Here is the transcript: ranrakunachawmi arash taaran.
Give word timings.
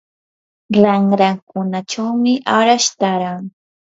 ranrakunachawmi 0.83 2.33
arash 2.57 2.89
taaran. 2.99 3.43